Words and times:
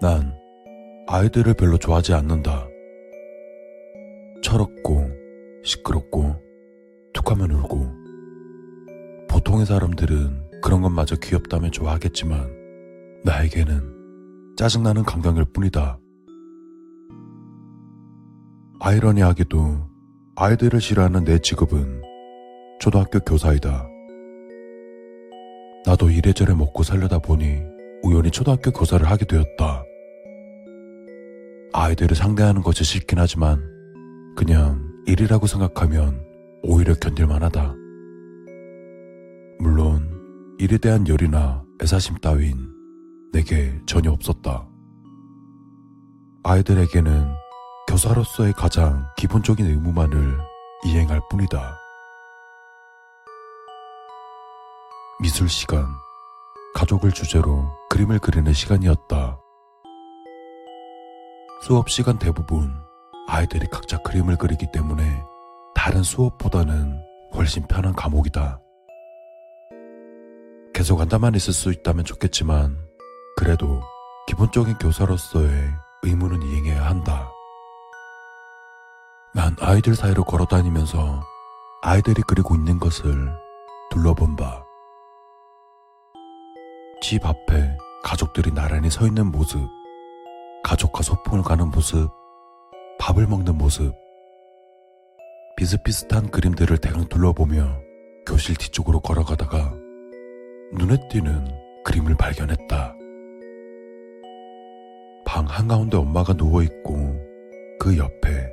난 0.00 0.34
아이들을 1.06 1.52
별로 1.54 1.76
좋아하지 1.76 2.14
않는다. 2.14 2.66
철없고 4.42 5.10
시끄럽고 5.62 6.36
툭하면 7.12 7.50
울고 7.50 7.86
보통의 9.28 9.66
사람들은 9.66 10.60
그런 10.62 10.80
것마저 10.80 11.16
귀엽다면 11.16 11.70
좋아하겠지만 11.70 12.50
나에게는 13.24 14.54
짜증나는 14.56 15.02
강경일 15.02 15.44
뿐이다. 15.52 15.98
아이러니하게도 18.80 19.90
아이들을 20.36 20.80
싫어하는 20.80 21.24
내 21.24 21.38
직업은 21.38 22.02
초등학교 22.80 23.20
교사이다. 23.20 23.86
나도 25.84 26.08
이래저래 26.08 26.54
먹고 26.54 26.82
살려다 26.82 27.18
보니 27.18 27.60
우연히 28.02 28.30
초등학교 28.30 28.70
교사를 28.70 29.06
하게 29.06 29.26
되었다. 29.26 29.84
아이들을 31.80 32.14
상대하는 32.14 32.60
것이 32.60 32.84
싫긴 32.84 33.18
하지만 33.18 33.66
그냥 34.36 34.86
일이라고 35.06 35.46
생각하면 35.46 36.22
오히려 36.62 36.92
견딜만 36.92 37.42
하다. 37.42 37.74
물론 39.58 40.56
일에 40.58 40.76
대한 40.76 41.08
열이나 41.08 41.64
애사심 41.82 42.18
따윈 42.18 42.68
내게 43.32 43.80
전혀 43.86 44.10
없었다. 44.12 44.68
아이들에게는 46.42 47.32
교사로서의 47.88 48.52
가장 48.52 49.06
기본적인 49.16 49.64
의무만을 49.64 50.38
이행할 50.84 51.18
뿐이다. 51.30 51.78
미술 55.22 55.48
시간, 55.48 55.86
가족을 56.74 57.12
주제로 57.12 57.70
그림을 57.88 58.18
그리는 58.18 58.52
시간이었다. 58.52 59.38
수업 61.60 61.90
시간 61.90 62.18
대부분 62.18 62.74
아이들이 63.28 63.66
각자 63.66 63.98
그림을 63.98 64.36
그리기 64.36 64.72
때문에 64.72 65.22
다른 65.74 66.02
수업보다는 66.02 67.02
훨씬 67.34 67.66
편한 67.66 67.92
과목이다. 67.92 68.58
계속 70.72 70.98
앉아만 71.02 71.34
있을 71.34 71.52
수 71.52 71.70
있다면 71.70 72.06
좋겠지만 72.06 72.78
그래도 73.36 73.82
기본적인 74.26 74.78
교사로서의 74.78 75.50
의무는 76.02 76.40
이행해야 76.42 76.86
한다. 76.86 77.30
난 79.34 79.54
아이들 79.60 79.94
사이로 79.94 80.24
걸어 80.24 80.46
다니면서 80.46 81.22
아이들이 81.82 82.22
그리고 82.26 82.54
있는 82.54 82.78
것을 82.78 83.36
둘러본 83.90 84.36
바. 84.36 84.64
집 87.02 87.26
앞에 87.26 87.76
가족들이 88.02 88.50
나란히 88.52 88.90
서 88.90 89.06
있는 89.06 89.30
모습, 89.30 89.68
가족과 90.62 91.02
소풍을 91.02 91.42
가는 91.42 91.70
모습, 91.70 92.10
밥을 92.98 93.26
먹는 93.26 93.56
모습, 93.56 93.94
비슷비슷한 95.56 96.30
그림들을 96.30 96.78
대강 96.78 97.08
둘러보며 97.08 97.80
교실 98.26 98.56
뒤쪽으로 98.56 99.00
걸어가다가 99.00 99.74
눈에 100.72 100.96
띄는 101.08 101.48
그림을 101.84 102.16
발견했다. 102.16 102.94
방 105.26 105.46
한가운데 105.46 105.96
엄마가 105.96 106.32
누워있고 106.34 107.20
그 107.78 107.96
옆에 107.96 108.52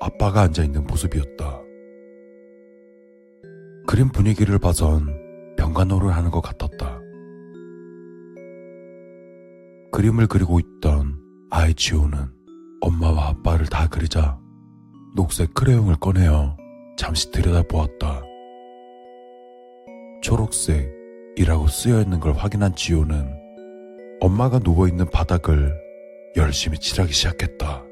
아빠가 0.00 0.42
앉아있는 0.42 0.86
모습이었다. 0.86 1.62
그림 3.86 4.08
분위기를 4.10 4.58
봐선 4.58 5.06
병간호를 5.56 6.14
하는 6.14 6.30
것 6.30 6.40
같았다. 6.40 7.00
그림을 9.90 10.26
그리고 10.26 10.60
있던 10.60 11.17
아이 11.50 11.72
지호는 11.74 12.18
엄마와 12.80 13.28
아빠를 13.28 13.66
다 13.66 13.88
그리자 13.88 14.38
녹색 15.14 15.54
크레용을 15.54 15.96
꺼내어 15.96 16.56
잠시 16.96 17.30
들여다보았다. 17.30 18.22
초록색이라고 20.22 21.68
쓰여 21.68 22.02
있는 22.02 22.20
걸 22.20 22.32
확인한 22.34 22.74
지호는 22.74 23.34
엄마가 24.20 24.58
누워있는 24.58 25.10
바닥을 25.10 25.74
열심히 26.36 26.78
칠하기 26.78 27.12
시작했다. 27.12 27.82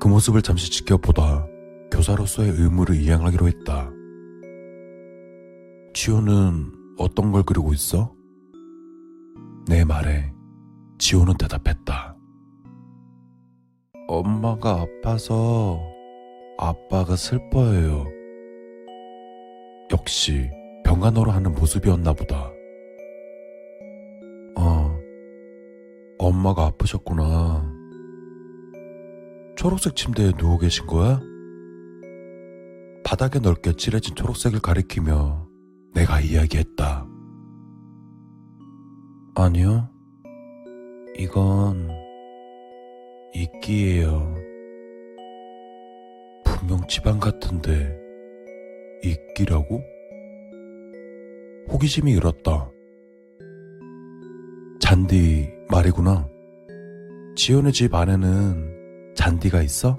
그 0.00 0.08
모습을 0.08 0.42
잠시 0.42 0.70
지켜보다 0.70 1.46
교사로서의 1.90 2.50
의무를 2.50 2.96
이행하기로 2.96 3.48
했다. 3.48 3.90
지호는 5.94 6.72
어떤 6.98 7.32
걸 7.32 7.42
그리고 7.44 7.72
있어? 7.72 8.14
내 9.66 9.84
말에 9.84 10.33
지호는 10.98 11.34
대답했다. 11.36 12.16
엄마가 14.08 14.82
아파서 14.82 15.80
아빠가 16.58 17.16
슬퍼해요. 17.16 18.04
역시 19.92 20.50
병간호로 20.84 21.30
하는 21.30 21.52
모습이었나 21.52 22.12
보다. 22.12 22.50
어, 24.56 24.98
엄마가 26.18 26.66
아프셨구나. 26.66 27.72
초록색 29.56 29.96
침대에 29.96 30.32
누워 30.32 30.58
계신 30.58 30.86
거야? 30.86 31.20
바닥에 33.04 33.38
넓게 33.38 33.72
칠해진 33.74 34.14
초록색을 34.14 34.60
가리키며 34.60 35.48
내가 35.94 36.20
이야기했다. 36.20 37.06
아니요. 39.36 39.93
이건 41.16 41.90
이끼예요. 43.32 44.34
분명 46.44 46.86
집안 46.88 47.20
같은데 47.20 47.96
이끼라고? 49.02 49.80
호기심이 51.70 52.12
일었다. 52.12 52.70
잔디 54.80 55.50
말이구나. 55.70 56.28
지연의 57.36 57.72
집 57.72 57.94
안에는 57.94 59.14
잔디가 59.14 59.62
있어? 59.62 59.96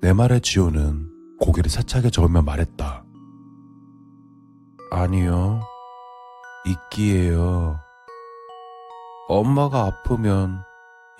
내 0.00 0.12
말에 0.12 0.40
지호는 0.40 1.08
고개를 1.40 1.70
세차게 1.70 2.10
저으며 2.10 2.42
말했다. 2.42 3.04
아니요. 4.90 5.60
이끼예요. 6.66 7.87
엄마가 9.30 9.84
아프면 9.84 10.64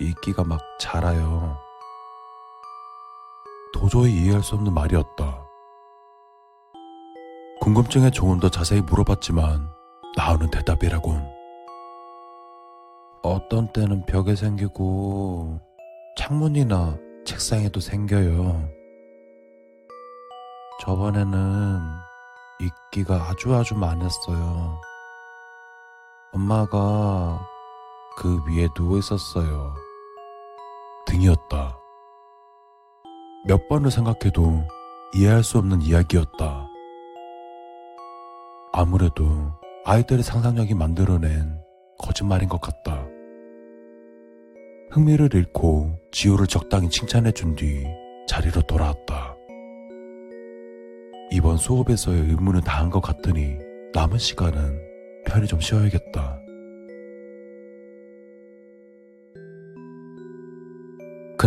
이끼가 0.00 0.42
막 0.42 0.58
자라요. 0.80 1.58
도저히 3.74 4.14
이해할 4.14 4.42
수 4.42 4.54
없는 4.54 4.72
말이었다. 4.72 5.44
궁금증에 7.60 8.10
조금 8.10 8.40
더 8.40 8.48
자세히 8.48 8.80
물어봤지만 8.80 9.68
나오는 10.16 10.50
대답이라곤 10.50 11.22
어떤 13.22 13.70
때는 13.74 14.06
벽에 14.06 14.34
생기고 14.34 15.60
창문이나 16.16 16.96
책상에도 17.26 17.78
생겨요. 17.78 18.70
저번에는 20.80 21.80
이끼가 22.90 23.16
아주 23.28 23.54
아주 23.54 23.74
많았어요. 23.74 24.80
엄마가 26.32 27.57
그 28.18 28.40
위에 28.48 28.66
누워 28.74 28.98
있었어요. 28.98 29.76
등이었다. 31.06 31.78
몇 33.46 33.68
번을 33.68 33.92
생각해도 33.92 34.66
이해할 35.14 35.44
수 35.44 35.56
없는 35.58 35.82
이야기였다. 35.82 36.66
아무래도 38.72 39.52
아이들의 39.84 40.24
상상력이 40.24 40.74
만들어낸 40.74 41.60
거짓말인 41.96 42.48
것 42.48 42.60
같다. 42.60 43.06
흥미를 44.90 45.32
잃고 45.32 45.96
지호를 46.10 46.48
적당히 46.48 46.88
칭찬해 46.88 47.30
준 47.30 47.54
뒤 47.54 47.84
자리로 48.26 48.62
돌아왔다. 48.62 49.36
이번 51.30 51.56
수업에서의 51.56 52.22
의무는 52.22 52.62
다한 52.62 52.90
것 52.90 53.00
같으니 53.00 53.58
남은 53.94 54.18
시간은 54.18 54.76
편히 55.24 55.46
좀 55.46 55.60
쉬어야겠다. 55.60 56.47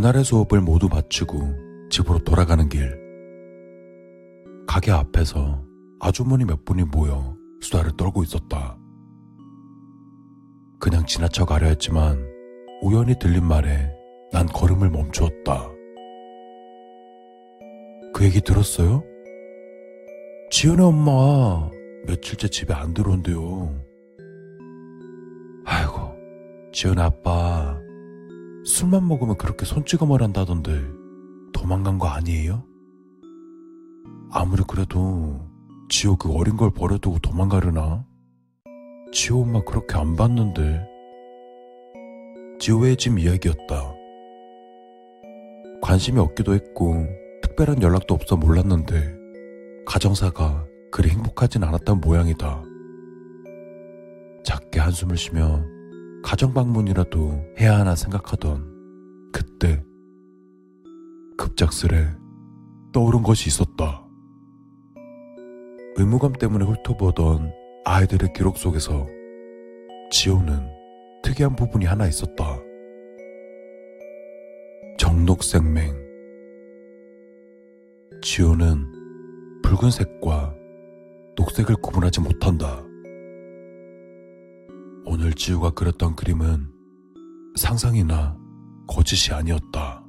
그날의 0.01 0.24
수업을 0.24 0.62
모두 0.62 0.89
마치고 0.89 1.38
집으로 1.92 2.18
돌아가는 2.24 2.68
길. 2.68 3.00
가게 4.65 4.89
앞에서 4.89 5.63
아주머니 6.00 6.44
몇 6.44 6.65
분이 6.65 6.86
모여 6.86 7.38
수다를 7.62 7.92
떨고 7.98 8.24
있었다. 8.24 8.80
그냥 10.80 11.06
지나쳐 11.06 11.45
가려 11.45 11.68
했지만 11.68 12.18
우연히 12.81 13.13
들린 13.19 13.45
말에 13.45 13.94
난 14.31 14.48
걸음을 14.48 14.89
멈추었다. 14.89 15.69
그 18.12 18.25
얘기 18.25 18.42
들었어요? 18.42 19.03
지은의 20.50 20.83
엄마 20.83 21.69
며칠째 22.07 22.48
집에 22.48 22.74
안 22.74 22.95
들어온대요. 22.95 23.80
아이고 25.63 26.15
지은 26.74 26.98
아빠, 26.98 27.70
술만 28.71 29.06
먹으면 29.06 29.38
그렇게 29.38 29.65
손찌검을 29.65 30.21
한다던데 30.23 30.71
도망간 31.51 32.00
거 32.00 32.07
아니에요? 32.07 32.63
아무리 34.31 34.63
그래도 34.65 35.45
지호 35.89 36.15
그 36.15 36.31
어린 36.31 36.56
걸 36.56 36.71
버려두고 36.71 37.19
도망가려나? 37.19 38.06
지호 39.12 39.41
엄마 39.41 39.62
그렇게 39.65 39.97
안 39.97 40.15
봤는데. 40.15 40.88
지호의 42.59 42.95
집 42.95 43.19
이야기였다. 43.19 43.94
관심이 45.81 46.17
없기도 46.19 46.53
했고 46.53 47.06
특별한 47.41 47.81
연락도 47.81 48.15
없어 48.15 48.38
몰랐는데 48.38 49.13
가정사가 49.85 50.65
그리 50.91 51.09
행복하진 51.09 51.65
않았던 51.65 52.00
모양이다. 52.00 52.63
작게 54.45 54.79
한숨을 54.79 55.17
쉬며 55.17 55.62
가정 56.23 56.53
방문이라도 56.53 57.56
해야 57.59 57.79
하나 57.79 57.95
생각하던 57.95 59.31
그때 59.31 59.83
급작스레 61.38 62.07
떠오른 62.94 63.23
것이 63.23 63.47
있었다. 63.47 64.06
의무감 65.95 66.33
때문에 66.33 66.65
훑어보던 66.65 67.51
아이들의 67.85 68.33
기록 68.33 68.57
속에서 68.57 69.07
지호는 70.12 70.68
특이한 71.23 71.56
부분이 71.56 71.85
하나 71.85 72.06
있었다. 72.06 72.59
정록생맹. 74.97 75.95
지호는 78.21 78.85
붉은색과 79.63 80.56
녹색을 81.38 81.75
구분하지 81.77 82.21
못한다. 82.21 82.83
오늘 85.06 85.33
지우가 85.33 85.71
그렸던 85.71 86.15
그림은 86.15 86.71
상상이나 87.56 88.38
거짓이 88.88 89.33
아니었다. 89.33 90.03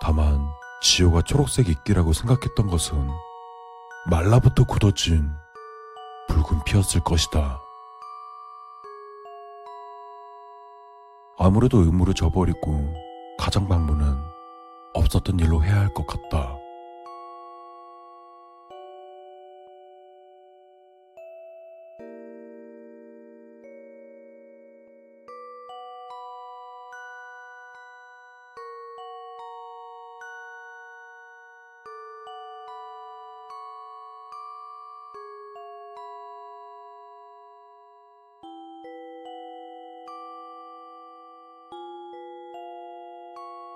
다만 0.00 0.40
지호가 0.82 1.22
초록색 1.22 1.68
이끼라고 1.68 2.12
생각했던 2.12 2.66
것은 2.68 3.08
말라붙어 4.10 4.64
굳어진 4.66 5.28
붉은 6.28 6.64
피였을 6.64 7.02
것이다. 7.04 7.60
아무래도 11.38 11.78
의무를 11.78 12.14
저버리고 12.14 12.94
가정 13.38 13.68
방문은 13.68 14.16
없었던 14.94 15.38
일로 15.40 15.62
해야 15.62 15.80
할 15.80 15.94
것 15.94 16.06
같다. 16.06 16.56